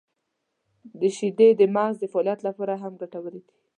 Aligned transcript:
•شیدې 1.17 1.47
د 1.59 1.61
مغز 1.75 1.95
د 1.99 2.03
فعالیت 2.11 2.39
لپاره 2.47 2.73
هم 2.83 2.93
ګټورې 3.01 3.39
دي. 3.45 3.51